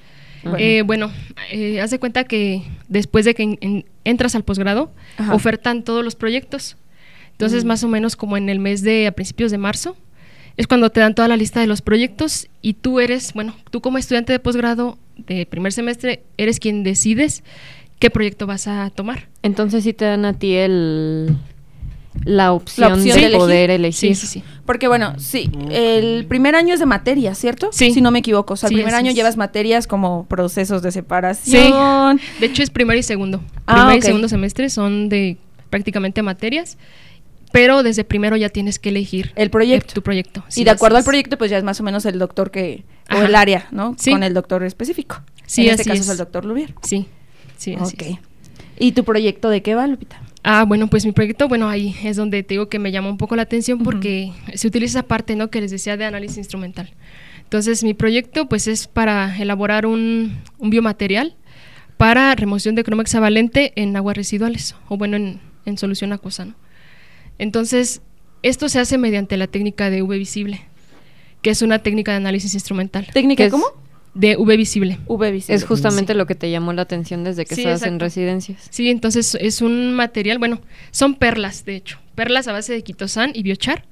[0.42, 1.10] Bueno,
[1.50, 4.92] eh, haz de cuenta que después de que entras al posgrado,
[5.32, 6.76] ofertan todos los proyectos.
[7.32, 7.68] Entonces, mm.
[7.68, 9.96] más o menos como en el mes de, a principios de marzo,
[10.56, 13.80] es cuando te dan toda la lista de los proyectos y tú eres, bueno, tú
[13.80, 17.42] como estudiante de posgrado de primer semestre, eres quien decides
[17.98, 19.28] qué proyecto vas a tomar.
[19.42, 21.36] Entonces sí te dan a ti el
[22.24, 24.14] la opción, de, poder elegir.
[24.14, 24.44] Sí, sí, sí.
[24.66, 27.70] Porque bueno, sí, el primer año es de materias, ¿cierto?
[27.72, 27.92] Sí.
[27.92, 28.54] Si no me equivoco.
[28.54, 32.18] O sea, el primer año llevas materias como procesos de separación.
[32.18, 32.40] Sí.
[32.40, 33.40] De hecho es primero y segundo.
[33.66, 35.38] Ah, primer y segundo semestre son de
[35.70, 36.76] prácticamente materias
[37.52, 39.94] pero desde primero ya tienes que elegir el proyecto.
[39.94, 40.44] tu proyecto.
[40.54, 43.16] y de acuerdo al proyecto, pues ya es más o menos el doctor que, o
[43.22, 43.96] el área, ¿no?
[44.04, 45.20] Con el doctor específico.
[45.46, 46.08] Sí, en este caso es.
[46.08, 46.74] el doctor Lubier.
[46.82, 47.08] Sí,
[47.56, 48.18] sí, así Ok.
[48.78, 50.22] ¿Y tu proyecto de qué va, Lupita?
[50.42, 53.18] Ah, bueno, pues mi proyecto, bueno, ahí es donde te digo que me llama un
[53.18, 55.50] poco la atención porque se utiliza esa parte, ¿no?
[55.50, 56.94] Que les decía de análisis instrumental.
[57.42, 61.36] Entonces, mi proyecto, pues, es para elaborar un, un biomaterial
[61.96, 66.54] para remoción de cromo hexavalente en aguas residuales, o bueno, en, en solución acuosa, ¿no?
[67.38, 68.00] Entonces,
[68.42, 70.62] esto se hace mediante la técnica de V visible,
[71.42, 73.06] que es una técnica de análisis instrumental.
[73.12, 73.66] ¿Técnica cómo?
[74.20, 74.98] De V visible.
[75.06, 75.56] V visible.
[75.56, 78.66] Es justamente lo que te llamó la atención desde que estabas en residencias.
[78.68, 83.30] Sí, entonces es un material, bueno, son perlas, de hecho, perlas a base de quitosan
[83.34, 83.84] y biochar.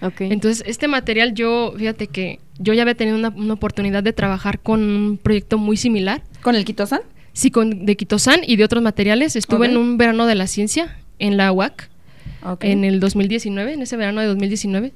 [0.00, 0.32] Okay.
[0.32, 4.82] Entonces, este material yo, fíjate que yo ya había tenido una, oportunidad de trabajar con
[4.82, 6.22] un proyecto muy similar.
[6.40, 7.00] ¿Con el quitosan?
[7.34, 9.36] Sí, con de quitosan y de otros materiales.
[9.36, 11.90] Estuve en un verano de la ciencia en la UAC
[12.60, 14.92] en el 2019, en ese verano de 2019.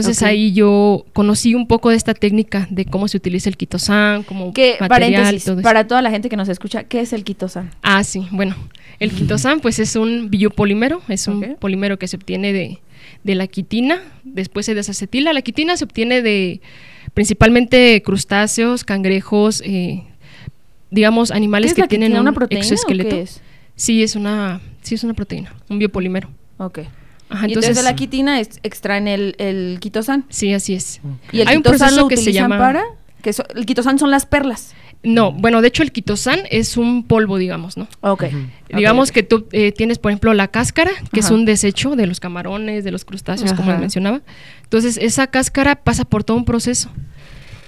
[0.00, 4.24] Entonces ahí yo conocí un poco de esta técnica de cómo se utiliza el quitosan,
[4.24, 7.70] como ¿Qué, material Para toda la gente que nos escucha, ¿qué es el quitosan?
[7.82, 8.54] Ah, sí, bueno,
[9.00, 12.78] el quitosan pues es un biopolímero, es un polímero que se obtiene de,
[13.24, 15.32] de la quitina, después se desacetila.
[15.32, 16.60] La quitina se obtiene de
[17.14, 20.04] principalmente crustáceos, cangrejos, eh,
[20.90, 23.24] digamos animales que tienen un exoesqueleto.
[23.74, 26.28] Sí, es una, sí es una proteína, un biopolímero.
[26.58, 26.80] Ok.
[27.28, 30.24] Ajá, entonces, de la quitina extraen el, el quitosan.
[30.28, 31.00] Sí, así es.
[31.32, 32.84] ¿Y el Hay quitosan un lo que se llama para?
[33.22, 34.74] Que el quitosan son las perlas.
[35.02, 37.86] No, bueno, de hecho el quitosan es un polvo, digamos, ¿no?
[38.00, 38.24] Ok.
[38.74, 42.18] Digamos que tú eh, tienes, por ejemplo, la cáscara, que es un desecho de los
[42.18, 44.22] camarones, de los crustáceos, como les mencionaba.
[44.64, 46.90] Entonces, esa cáscara pasa por todo un proceso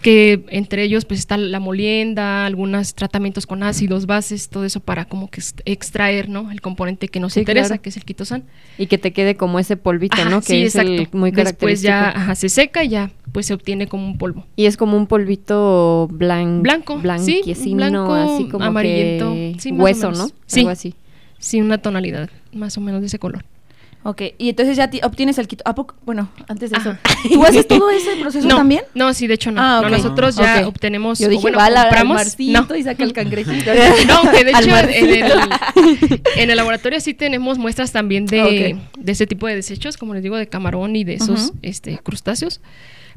[0.00, 5.04] que entre ellos pues está la molienda, algunos tratamientos con ácidos, bases, todo eso para
[5.04, 6.50] como que extraer, ¿no?
[6.50, 8.44] El componente que nos interesa, que es el quitosan.
[8.78, 10.40] Y que te quede como ese polvito, ¿no?
[10.40, 11.44] Que es el muy característico.
[11.44, 14.46] Después ya se seca y ya pues se obtiene como un polvo.
[14.56, 16.62] Y es como un polvito blanco.
[16.62, 19.34] Blanco, blanco, así como amarillento,
[19.72, 20.28] hueso, ¿no?
[20.46, 20.60] Sí.
[20.60, 20.94] Algo así.
[21.38, 23.44] Sí, una tonalidad más o menos de ese color.
[24.04, 25.60] Ok, y entonces ya obtienes el kit.
[25.64, 25.96] ¿A poco?
[26.04, 26.96] Bueno, antes de eso.
[27.32, 28.82] ¿Tú haces todo ese proceso también?
[28.94, 29.60] No, sí, de hecho no.
[29.60, 31.18] Ah, nosotros ya obtenemos.
[31.18, 32.76] Yo dije, bueno, va compramos, no.
[32.76, 33.72] y saca el cangrejito.
[34.06, 39.12] no, que de hecho en el, en el, laboratorio sí tenemos muestras también de, de
[39.12, 42.60] ese tipo de desechos, como les digo, de camarón y de esos este, crustáceos.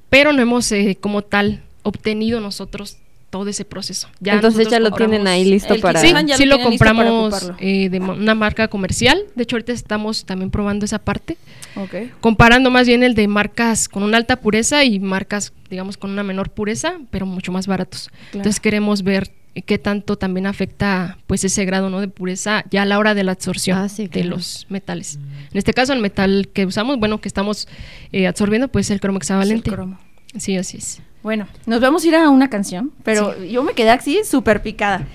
[0.09, 2.97] Pero no hemos eh, como tal obtenido nosotros
[3.31, 4.09] todo ese proceso.
[4.19, 5.99] Ya Entonces ya lo tienen ahí listo para...
[5.99, 9.23] Sí, sí lo, compramos eh, de una marca comercial.
[9.35, 11.37] De hecho, ahorita estamos también probando esa parte.
[11.75, 12.11] Okay.
[12.19, 16.23] Comparando más bien el de marcas con una alta pureza y marcas, digamos, con una
[16.23, 18.11] menor pureza, pero mucho más baratos.
[18.33, 19.31] Entonces queremos ver
[19.65, 21.99] qué tanto también afecta pues ese grado ¿no?
[21.99, 25.19] de pureza ya a la hora de la absorción ah, de los metales.
[25.51, 27.69] En este caso, el metal que usamos, bueno, que estamos
[28.11, 29.69] eh, absorbiendo, pues el cromo hexavalente.
[29.69, 29.99] el cromo.
[30.37, 31.01] Sí, así es.
[31.23, 35.05] Bueno, nos vamos a ir a una canción, pero yo me quedé así súper picada.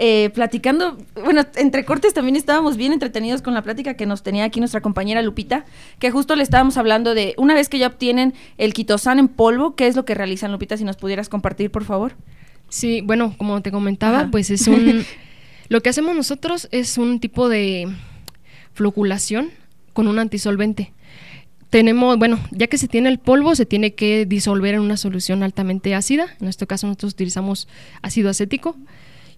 [0.00, 4.44] Eh, platicando, bueno, entre cortes también estábamos bien entretenidos con la plática que nos tenía
[4.44, 5.64] aquí nuestra compañera Lupita,
[5.98, 9.74] que justo le estábamos hablando de una vez que ya obtienen el quitosan en polvo,
[9.74, 10.76] ¿qué es lo que realizan, Lupita?
[10.76, 12.12] Si nos pudieras compartir, por favor.
[12.68, 15.04] Sí, bueno, como te comentaba, pues es un...
[15.68, 17.88] lo que hacemos nosotros es un tipo de
[18.74, 19.50] floculación
[19.94, 20.92] con un antisolvente
[21.70, 25.42] tenemos, bueno, ya que se tiene el polvo, se tiene que disolver en una solución
[25.42, 26.26] altamente ácida.
[26.40, 27.68] En este caso nosotros utilizamos
[28.02, 28.76] ácido acético.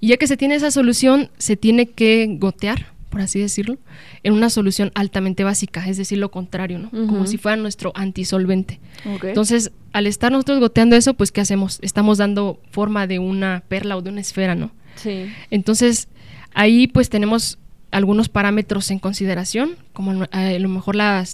[0.00, 3.76] Y ya que se tiene esa solución, se tiene que gotear, por así decirlo,
[4.22, 6.90] en una solución altamente básica, es decir, lo contrario, ¿no?
[6.90, 8.80] Como si fuera nuestro antisolvente.
[9.22, 11.80] Entonces, al estar nosotros goteando eso, pues, ¿qué hacemos?
[11.82, 14.70] Estamos dando forma de una perla o de una esfera, ¿no?
[14.94, 15.26] Sí.
[15.50, 16.08] Entonces,
[16.54, 17.58] ahí pues tenemos
[17.90, 21.24] algunos parámetros en consideración, como a lo mejor la,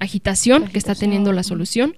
[0.00, 1.96] agitación que está teniendo la solución.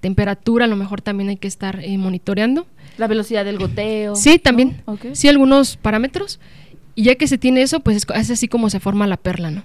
[0.00, 2.66] temperatura a lo mejor también hay que estar eh, monitoreando.
[2.96, 4.16] La velocidad del goteo.
[4.16, 4.82] Sí, también.
[5.12, 6.40] Sí, algunos parámetros.
[6.94, 9.64] Y ya que se tiene eso, pues es, así como se forma la perla, ¿no?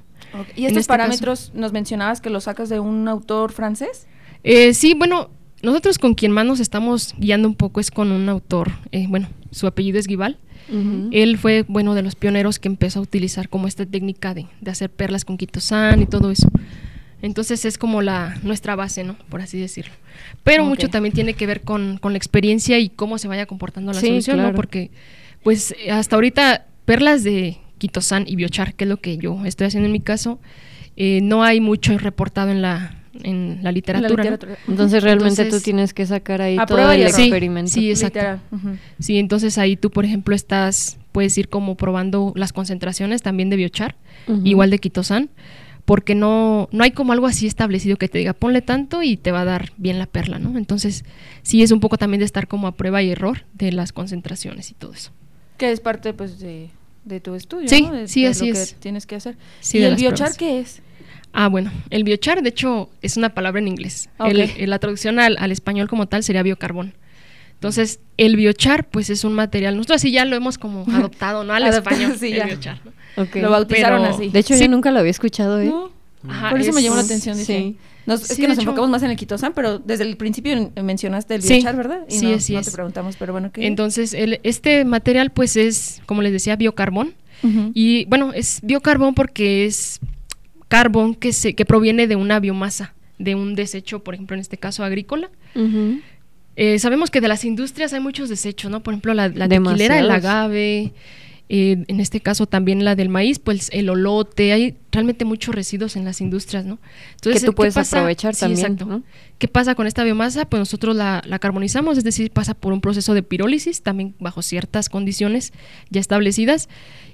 [0.55, 4.07] ¿Y estos este parámetros nos mencionabas que los sacas de un autor francés?
[4.43, 5.29] Eh, sí, bueno,
[5.61, 9.29] nosotros con quien más nos estamos guiando un poco es con un autor, eh, bueno,
[9.51, 10.07] su apellido es
[11.11, 14.71] Él fue, bueno, de los pioneros que empezó a utilizar como esta técnica de, de
[14.71, 16.49] hacer perlas con quitosán y todo eso.
[17.21, 19.15] Entonces es como la nuestra base, ¿no?
[19.29, 19.93] Por así decirlo.
[20.43, 23.93] Pero mucho también tiene que ver con, con, la experiencia y cómo se vaya comportando
[23.93, 24.53] la solución, ¿no?
[24.53, 24.91] Porque,
[25.43, 29.87] pues, hasta ahorita, perlas de quitosán y biochar, que es lo que yo estoy haciendo
[29.87, 30.39] en mi caso,
[30.97, 34.37] eh, no hay mucho reportado en la, en la literatura.
[34.67, 37.71] Entonces realmente tú tienes que sacar ahí todo el experimento.
[37.71, 38.39] Sí, exacto.
[38.99, 43.55] Sí, entonces ahí tú, por ejemplo, estás, puedes ir como probando las concentraciones también de
[43.55, 43.95] biochar,
[44.43, 45.29] igual de quitosan,
[45.85, 49.31] porque no, no hay como algo así establecido que te diga ponle tanto y te
[49.31, 50.57] va a dar bien la perla, ¿no?
[50.57, 51.05] Entonces
[51.43, 54.71] sí es un poco también de estar como a prueba y error de las concentraciones
[54.71, 55.11] y todo eso.
[55.57, 56.69] Que es parte pues de,
[57.21, 58.07] tu estudio, sí, ¿no?
[58.07, 58.73] sí, así lo es.
[58.73, 59.37] Que tienes que hacer.
[59.71, 60.81] ¿Y el biochar qué es?
[61.37, 64.09] Ah, bueno, el biochar, de hecho, es una palabra en inglés.
[64.17, 66.93] la traducción al, español como tal sería biocarbón.
[67.55, 71.53] Entonces, el biochar, pues es un material, nosotros así ya lo hemos como adoptado, ¿no?
[71.53, 72.79] Al español, sí, el biochar.
[73.33, 74.29] Lo bautizaron así.
[74.29, 75.73] De hecho, yo nunca lo había escuchado, ¿eh?
[76.49, 77.35] Por eso me llamó la atención.
[77.35, 77.75] Sí.
[78.07, 81.75] es que nos enfocamos más en el quitosan, pero desde el principio mencionaste el biochar,
[81.75, 81.99] ¿verdad?
[82.07, 83.67] sí, no, sí no te preguntamos, pero bueno, ¿qué?
[83.67, 87.13] Entonces, el, este material, pues es, como les decía, biocarbón.
[87.73, 89.99] Y bueno, es biocarbón porque es
[90.67, 94.57] carbón que, se, que proviene de una biomasa, de un desecho, por ejemplo, en este
[94.57, 95.29] caso agrícola.
[96.57, 98.81] Eh, sabemos que de las industrias hay muchos desechos, ¿no?
[98.81, 100.93] Por ejemplo, la, la tequilera, el agave,
[101.47, 105.95] eh, en este caso también la del maíz, pues el olote, hay realmente muchos residuos
[105.95, 106.79] en las industrias, ¿no?
[107.15, 109.03] Entonces, que tú puedes aprovechar también.
[109.37, 110.45] ¿Qué pasa con esta biomasa?
[110.45, 114.41] Pues nosotros la, la, carbonizamos, es decir, pasa por un proceso de pirólisis, también bajo
[114.41, 115.53] ciertas condiciones
[115.89, 116.67] ya establecidas,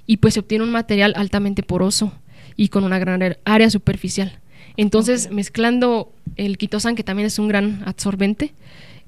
[0.06, 2.12] y pues se obtiene un material altamente poroso
[2.56, 4.38] y con una gran área superficial.
[4.76, 8.54] Entonces, mezclando el quitosan, que también es un gran absorbente,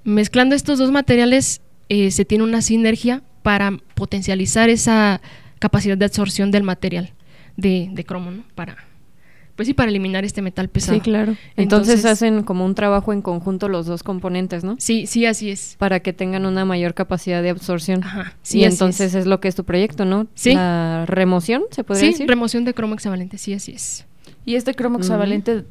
[0.05, 5.21] mezclando estos dos materiales eh, se tiene una sinergia para potencializar esa
[5.59, 7.13] capacidad de absorción del material
[7.57, 8.45] de, de cromo, ¿no?
[8.55, 8.77] Para,
[9.57, 10.99] pues sí, para eliminar este metal pesado.
[10.99, 11.37] Sí, claro.
[11.57, 14.77] Entonces, hacen como un trabajo en conjunto los dos componentes, ¿no?
[14.79, 15.77] Sí, sí, así es.
[15.79, 18.03] Para que tengan una mayor capacidad de absorción.
[18.03, 18.35] Ajá.
[18.43, 19.27] Sí, y entonces es.
[19.27, 20.27] lo que es tu proyecto, ¿no?
[20.35, 20.55] Sí.
[20.55, 22.27] La remoción, ¿se podría decir?
[22.27, 24.07] Sí, remoción de cromo hexavalente, sí, así es.
[24.45, 25.65] Y este cromo hexavalente,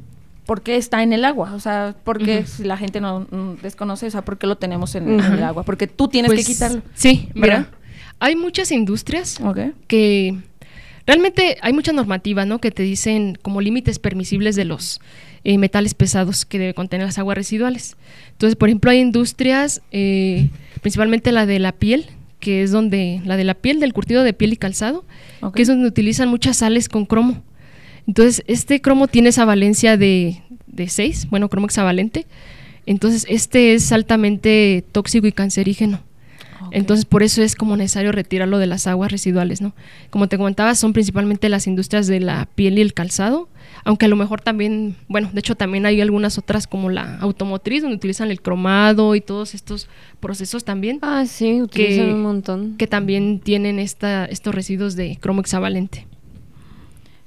[0.46, 1.52] ¿por qué está en el agua?
[1.54, 3.26] O sea, ¿por qué si la gente no
[3.62, 5.62] desconoce, o sea, por qué lo tenemos en, el agua?
[5.62, 6.82] Porque tú tienes que pues, quitarlo.
[6.94, 7.68] Sí, mira.
[8.20, 9.38] Hay muchas industrias
[9.86, 10.38] que
[11.06, 12.60] Realmente hay mucha normativa, ¿no?
[12.60, 15.00] Que te dicen como límites permisibles de los
[15.44, 17.96] eh, metales pesados que debe contener las aguas residuales.
[18.30, 20.48] Entonces, por ejemplo, hay industrias, eh,
[20.80, 22.06] principalmente la de la piel,
[22.40, 25.04] que es donde, la de la piel, del curtido de piel y calzado,
[25.54, 27.42] que es donde utilizan muchas sales con cromo.
[28.06, 32.26] Entonces, este cromo tiene esa valencia de, de 6, bueno, cromo hexavalente.
[32.86, 36.00] Entonces, este es altamente tóxico y cancerígeno.
[36.70, 39.74] Entonces, por eso es como necesario retirarlo de las aguas residuales, ¿no?
[40.10, 43.48] Como te comentaba, son principalmente las industrias de la piel y el calzado,
[43.84, 47.82] aunque a lo mejor también, bueno, de hecho también hay algunas otras como la automotriz,
[47.82, 49.88] donde utilizan el cromado y todos estos
[50.20, 50.98] procesos también.
[51.02, 52.76] Ah, sí, utilizan un montón.
[52.76, 56.06] Que también tienen esta, estos residuos de cromo hexavalente.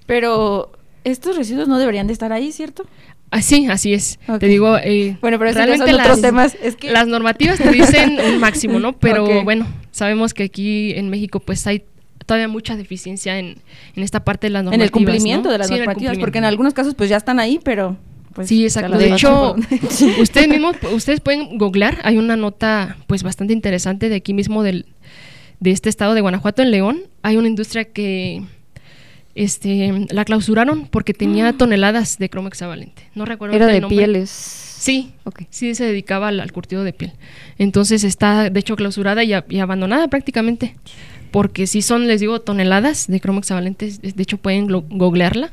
[0.06, 0.71] Pero
[1.04, 2.86] estos residuos no deberían de estar ahí, ¿cierto?
[3.29, 4.19] Ah, sí, así es.
[4.39, 6.57] Te digo, eh, bueno, pero realmente son otros temas.
[6.61, 6.91] Es que...
[6.91, 8.93] Las normativas te dicen un máximo, ¿no?
[8.93, 11.83] Pero bueno, sabemos que aquí en México pues hay
[12.25, 13.57] todavía mucha deficiencia en,
[13.95, 14.81] en esta parte de las normativas.
[14.81, 17.97] En el cumplimiento de las normativas, porque en algunos casos pues ya están ahí, pero...
[18.33, 18.99] Pues, sí, exacto.
[18.99, 19.55] De hecho,
[20.21, 24.85] ustedes mismos, ustedes pueden googlear, hay una nota pues bastante interesante de aquí mismo del,
[25.59, 26.99] de este estado de Guanajuato, en León.
[27.23, 28.43] Hay una industria que
[29.38, 31.54] este, la clausuraron porque tenía ah.
[31.54, 33.04] toneladas de cromo hexavalente.
[33.13, 34.30] No recuerdo Era de pieles.
[34.30, 35.13] Sí,
[35.50, 37.13] sí se dedicaba al, curtido de piel.
[37.58, 40.76] Entonces está, de hecho, clausurada y, y, abandonada prácticamente.
[41.32, 43.92] Porque sí son, les digo, toneladas de cromo hexavalente.
[44.02, 45.52] De hecho, pueden googlearla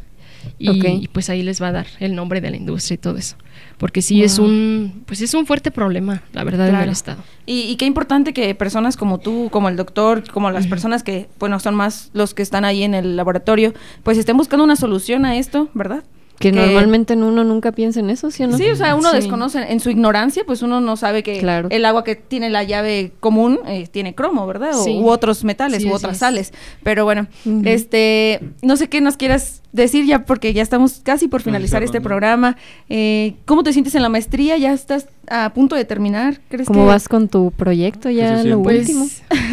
[0.59, 3.37] y, pues ahí les va a dar el nombre de la industria y todo eso.
[3.79, 7.23] Porque sí es un pues es un fuerte problema, la verdad, en el Estado.
[7.47, 11.61] Y, qué importante que personas como tú, como el doctor, como las personas que, bueno,
[11.61, 15.37] son más los que están ahí en el laboratorio, pues estén buscando una solución a
[15.37, 16.05] esto, ¿verdad?
[16.39, 18.57] Que, normalmente uno nunca piensa en eso, ¿sí o no?
[18.59, 21.39] Sí, o sea, uno desconoce, en su ignorancia, pues uno no sabe que
[21.71, 24.73] el agua que tiene la llave común eh, tiene cromo, ¿verdad?
[24.77, 26.53] O, u otros metales, u otras sales.
[26.83, 27.29] Pero bueno,
[27.65, 32.01] este, no sé qué nos quieras decir ya, porque ya estamos casi por finalizar este
[32.01, 32.57] programa.
[32.89, 34.57] Eh, ¿Cómo te sientes en la maestría?
[34.57, 36.41] ¿Ya estás a punto de terminar?
[36.49, 39.07] ¿Crees ¿Cómo vas con tu proyecto ya lo último?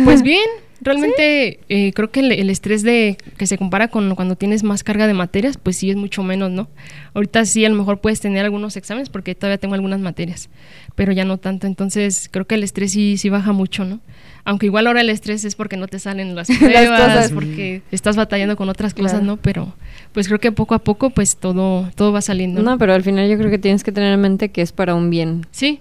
[0.03, 0.47] Pues bien,
[0.81, 5.05] Realmente eh, creo que el, estrés de que se compara con cuando tienes más carga
[5.05, 6.69] de materias, pues sí es mucho menos, ¿no?
[7.13, 10.49] Ahorita sí a lo mejor puedes tener algunos exámenes porque todavía tengo algunas materias,
[10.95, 11.67] pero ya no tanto.
[11.67, 13.99] Entonces creo que el estrés sí, sí baja mucho, ¿no?
[14.43, 18.55] Aunque igual ahora el estrés es porque no te salen las pruebas, porque estás batallando
[18.57, 19.37] con otras cosas, ¿no?
[19.37, 19.75] Pero
[20.13, 22.63] pues creo que poco a poco pues todo, todo va saliendo.
[22.63, 24.95] No, pero al final yo creo que tienes que tener en mente que es para
[24.95, 25.45] un bien.
[25.51, 25.79] Sí,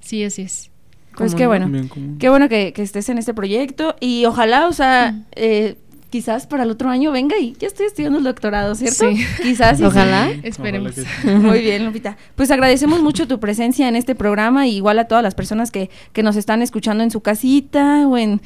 [0.00, 0.70] sí, así es.
[1.16, 1.88] Pues qué bueno.
[2.18, 5.76] Qué bueno que, estés en este proyecto y ojalá, o sea, eh,
[6.10, 9.10] quizás para el otro año venga y ya estoy estudiando el doctorado, ¿cierto?
[9.10, 9.24] Sí.
[9.42, 9.80] Quizás.
[9.80, 10.30] Ojalá.
[10.42, 10.94] Esperemos.
[11.24, 12.16] Muy bien, Lupita.
[12.34, 15.90] Pues agradecemos mucho tu presencia en este programa y igual a todas las personas que,
[16.12, 18.40] que nos están escuchando en su casita o en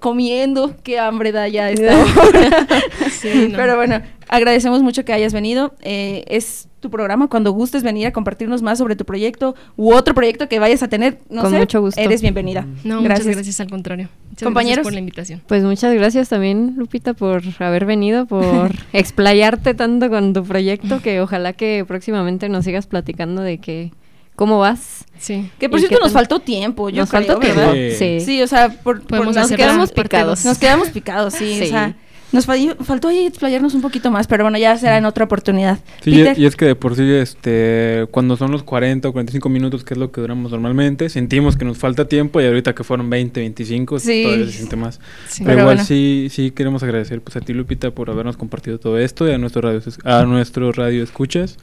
[0.00, 2.66] comiendo, qué hambre da ya esta hora.
[3.22, 5.74] Pero bueno, agradecemos mucho que hayas venido.
[5.82, 10.14] Eh, es tu programa cuando gustes venir a compartirnos más sobre tu proyecto u otro
[10.14, 11.18] proyecto que vayas a tener.
[11.28, 12.00] No Con mucho gusto.
[12.00, 12.66] Eres bienvenida.
[12.84, 13.26] No, gracias.
[13.26, 14.08] muchas gracias al contrario.
[14.42, 14.84] Compañeros.
[14.84, 15.42] por la invitación.
[15.46, 21.20] Pues muchas gracias también, Lupita, por haber venido, por explayarte tanto con tu proyecto, que
[21.20, 23.90] ojalá que próximamente nos sigas platicando de que
[24.38, 25.04] cómo vas.
[25.18, 25.50] Sí.
[25.58, 27.74] Que por cierto nos faltó tiempo, yo nos faltó ¿verdad?
[27.98, 28.20] Sí.
[28.20, 28.40] sí.
[28.40, 30.44] o sea, por, nos quedamos picados.
[30.44, 31.96] Nos quedamos picados, sí, o sea,
[32.30, 35.80] nos faltó ahí explayarnos un poquito más, pero bueno, ya será en otra oportunidad.
[36.02, 39.82] Sí, y es que de por sí, este, cuando son los 40 o 45 minutos,
[39.82, 43.10] que es lo que duramos normalmente, sentimos que nos falta tiempo y ahorita que fueron
[43.10, 44.22] 20, 25, sí.
[44.22, 45.00] todavía se siente más.
[45.44, 49.28] Pero, igual sí, sí queremos agradecer pues a ti, Lupita, por habernos compartido todo esto
[49.28, 51.58] y a nuestro radio, a nuestro radio escuchas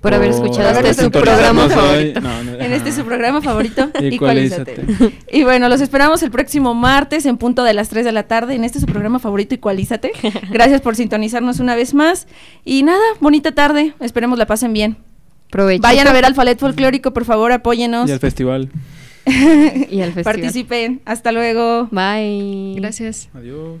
[0.00, 2.20] por haber escuchado este su programa favorito.
[2.60, 4.84] en este su programa favorito, Igualízate.
[5.32, 8.54] Y bueno, los esperamos el próximo martes en punto de las 3 de la tarde
[8.54, 10.12] en este su programa favorito, Igualízate.
[10.50, 12.28] Gracias por sintonizarnos una vez más.
[12.64, 13.94] Y nada, bonita tarde.
[14.00, 14.96] Esperemos la pasen bien.
[15.50, 15.82] Provecho.
[15.82, 18.08] Vayan a ver al Falet Folclórico, por favor, apóyenos.
[18.08, 18.70] Y al festival.
[19.26, 20.24] y al festival.
[20.24, 21.00] Participen.
[21.04, 21.88] Hasta luego.
[21.90, 22.74] Bye.
[22.76, 23.28] Gracias.
[23.34, 23.80] Adiós.